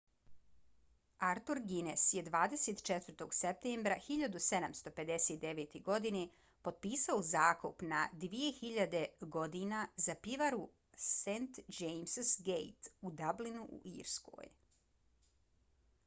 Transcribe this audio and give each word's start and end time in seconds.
arthur 1.25 1.59
guinness 1.71 2.05
je 2.17 2.21
24. 2.29 3.25
septembra 3.39 3.97
1759. 4.05 5.75
godine 5.91 6.23
potpisao 6.69 7.19
zakup 7.33 7.85
na 7.93 7.99
9.000 8.25 9.29
godina 9.37 9.83
za 10.09 10.15
pivaru 10.29 10.63
st 11.09 11.63
james‘ 11.81 12.27
gate 12.49 12.95
u 13.01 13.13
dublinu 13.23 13.63
u 13.71 13.81
irskoj 13.95 14.51